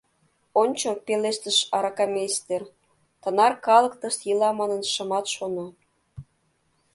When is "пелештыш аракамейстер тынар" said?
1.05-3.53